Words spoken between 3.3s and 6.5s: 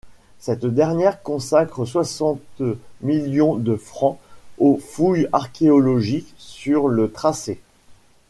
de francs aux fouilles archéologiques